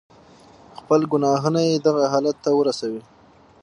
[0.79, 3.01] خپل گناهونه ئې دغه حالت ته ورسوي.